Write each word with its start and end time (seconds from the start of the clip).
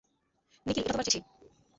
নিকিল 0.65 0.83
এটা 0.83 0.91
তোমার 0.91 1.05
চিঠি। 1.05 1.19